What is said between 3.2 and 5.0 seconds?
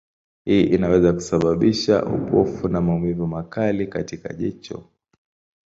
makali katika jicho.